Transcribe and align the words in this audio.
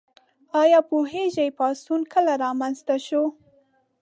ایا 0.61 0.79
پوهیږئ 0.89 1.49
پاڅون 1.57 2.01
کله 2.13 2.33
رامنځته 2.43 2.95
شو؟ 3.07 3.23